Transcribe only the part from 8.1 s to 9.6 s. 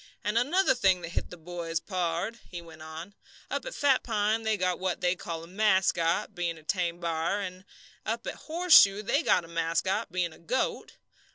at Horseshoe they got a